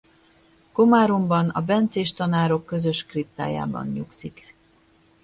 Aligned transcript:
Komáromban 0.71 1.49
a 1.49 1.61
bencés 1.61 2.13
tanárok 2.13 2.65
közös 2.65 3.05
kriptájában 3.05 3.87
nyugszik. 3.87 4.55